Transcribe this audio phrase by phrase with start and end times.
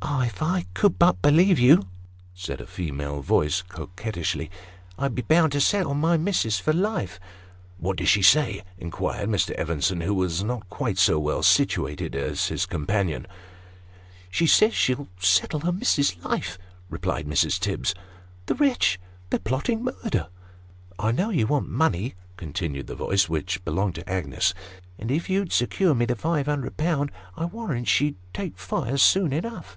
[0.02, 0.22] "Ah!
[0.24, 1.86] if I could but believe you,"
[2.34, 4.50] said a female voice coquettishly,"
[4.98, 7.20] I'd be bound to settle my missis for life.""
[7.78, 9.50] What does she say?" inquired Mr.
[9.60, 14.58] Evenson, who was not quite so well situated as his companion, General Bewilderment.
[15.18, 17.60] 231" She says she'll settle her missis's life," replied Mrs.
[17.60, 17.94] Tibbs."
[18.46, 18.98] The wretch!
[19.28, 20.28] they're plotting murder.""
[20.98, 24.54] I know you want money," continued the voice, which belonged to Agnes;"
[24.98, 28.96] and if you'd secure me the five hundred pound, I warrant she should take fire
[28.96, 29.76] soon enough."